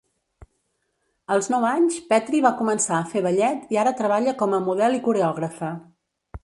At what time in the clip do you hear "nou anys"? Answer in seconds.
1.55-1.99